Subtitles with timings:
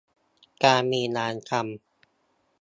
[0.63, 1.63] การมีงานทำ